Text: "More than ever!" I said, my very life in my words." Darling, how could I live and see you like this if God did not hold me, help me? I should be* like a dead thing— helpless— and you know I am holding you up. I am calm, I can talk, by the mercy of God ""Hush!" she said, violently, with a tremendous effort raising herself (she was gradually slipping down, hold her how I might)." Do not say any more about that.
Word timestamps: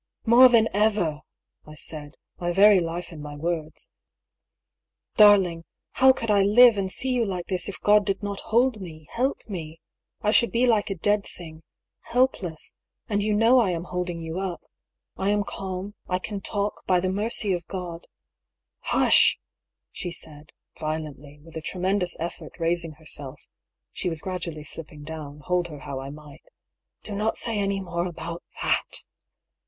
"More 0.25 0.49
than 0.49 0.67
ever!" 0.73 1.19
I 1.71 1.75
said, 1.75 2.15
my 2.39 2.51
very 2.51 2.79
life 2.79 3.11
in 3.11 3.21
my 3.21 3.35
words." 3.35 3.91
Darling, 5.15 5.63
how 5.91 6.11
could 6.11 6.31
I 6.31 6.41
live 6.41 6.75
and 6.75 6.91
see 6.91 7.11
you 7.11 7.23
like 7.23 7.45
this 7.45 7.69
if 7.69 7.79
God 7.81 8.03
did 8.03 8.23
not 8.23 8.39
hold 8.39 8.81
me, 8.81 9.05
help 9.11 9.47
me? 9.47 9.79
I 10.23 10.31
should 10.31 10.51
be* 10.51 10.65
like 10.65 10.89
a 10.89 10.95
dead 10.95 11.27
thing— 11.27 11.61
helpless— 12.13 12.73
and 13.09 13.21
you 13.21 13.31
know 13.35 13.59
I 13.59 13.69
am 13.69 13.83
holding 13.83 14.17
you 14.17 14.39
up. 14.39 14.63
I 15.17 15.29
am 15.29 15.43
calm, 15.43 15.93
I 16.09 16.17
can 16.17 16.41
talk, 16.41 16.83
by 16.87 16.99
the 16.99 17.11
mercy 17.11 17.53
of 17.53 17.67
God 17.67 18.07
""Hush!" 18.95 19.37
she 19.91 20.11
said, 20.11 20.51
violently, 20.79 21.39
with 21.43 21.55
a 21.55 21.61
tremendous 21.61 22.17
effort 22.19 22.53
raising 22.57 22.93
herself 22.93 23.39
(she 23.93 24.09
was 24.09 24.23
gradually 24.23 24.63
slipping 24.63 25.03
down, 25.03 25.41
hold 25.41 25.67
her 25.67 25.77
how 25.81 25.99
I 25.99 26.09
might)." 26.09 26.41
Do 27.03 27.13
not 27.13 27.37
say 27.37 27.59
any 27.59 27.79
more 27.79 28.07
about 28.07 28.41
that. 28.63 29.03